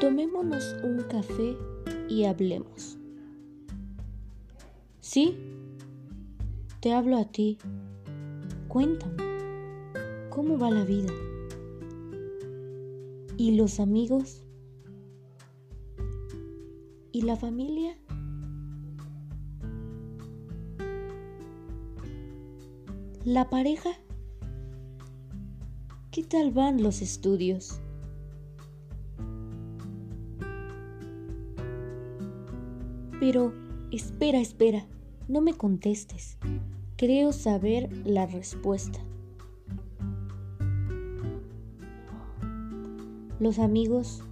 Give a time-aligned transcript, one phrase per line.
[0.00, 1.58] Tomémonos un café
[2.08, 2.96] y hablemos.
[5.00, 5.36] ¿Sí?
[6.80, 7.58] Te hablo a ti.
[8.68, 9.22] Cuéntame,
[10.30, 11.12] ¿cómo va la vida?
[13.36, 14.42] ¿Y los amigos?
[17.12, 17.94] ¿Y la familia?
[23.26, 23.90] ¿La pareja?
[26.10, 27.82] ¿Qué tal van los estudios?
[33.20, 33.52] Pero,
[33.90, 34.86] espera, espera,
[35.28, 36.38] no me contestes.
[36.96, 38.98] Creo saber la respuesta.
[43.38, 44.22] Los amigos,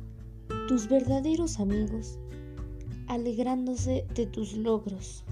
[0.69, 2.19] tus verdaderos amigos,
[3.09, 5.23] alegrándose de tus logros.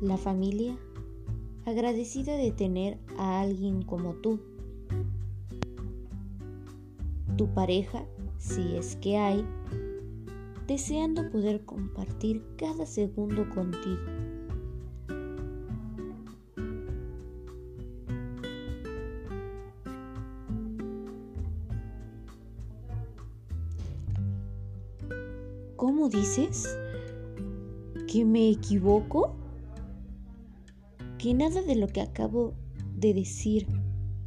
[0.00, 0.78] La familia,
[1.66, 4.40] agradecida de tener a alguien como tú.
[7.36, 8.06] Tu pareja,
[8.38, 9.44] si es que hay,
[10.68, 14.02] deseando poder compartir cada segundo contigo.
[25.76, 26.78] ¿Cómo dices?
[28.06, 29.34] ¿Que me equivoco?
[31.16, 32.52] ¿Que nada de lo que acabo
[32.94, 33.66] de decir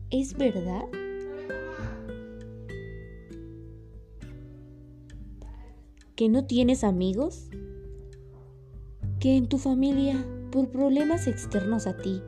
[0.10, 0.86] es verdad?
[6.22, 7.50] Que no tienes amigos,
[9.20, 12.22] que en tu familia, por problemas externos a ti,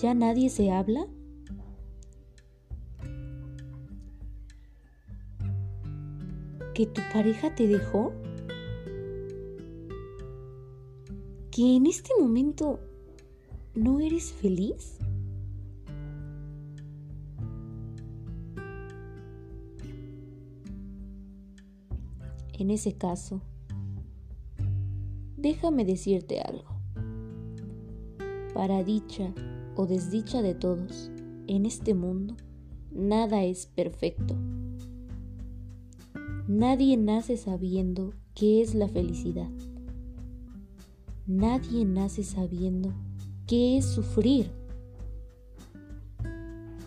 [0.00, 1.06] ya nadie se habla.
[6.74, 8.12] ¿Que tu pareja te dejó?
[11.52, 12.80] ¿Que en este momento
[13.76, 14.98] no eres feliz?
[22.58, 23.40] En ese caso,
[25.36, 26.80] déjame decirte algo.
[28.52, 29.32] Para dicha
[29.76, 31.12] o desdicha de todos,
[31.46, 32.34] en este mundo,
[32.90, 34.34] nada es perfecto.
[36.48, 39.50] Nadie nace sabiendo qué es la felicidad.
[41.28, 42.92] Nadie nace sabiendo
[43.46, 44.50] qué es sufrir.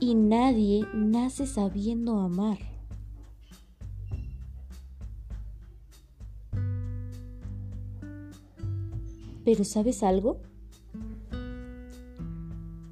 [0.02, 2.71] Y nadie nace sabiendo amar.
[9.44, 10.38] Pero ¿sabes algo?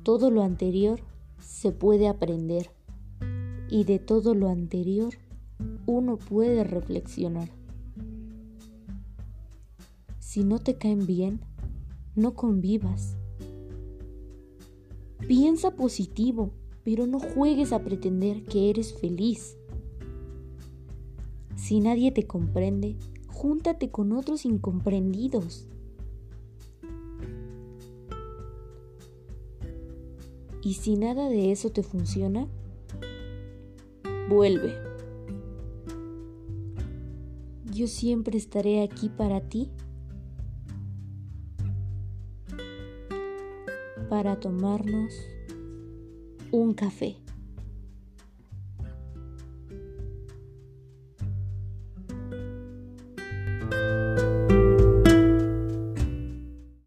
[0.04, 1.02] Todo lo anterior
[1.40, 2.72] se puede aprender
[3.70, 5.14] y de todo lo anterior
[5.86, 7.50] uno puede reflexionar.
[10.20, 11.42] Si no te caen bien,
[12.16, 13.16] no convivas.
[15.28, 16.52] Piensa positivo,
[16.84, 19.58] pero no juegues a pretender que eres feliz.
[21.56, 22.96] Si nadie te comprende,
[23.28, 25.68] júntate con otros incomprendidos.
[30.62, 32.48] Y si nada de eso te funciona,
[34.30, 34.74] vuelve.
[37.72, 39.70] Yo siempre estaré aquí para ti,
[44.10, 45.14] para tomarnos
[46.52, 47.16] un café.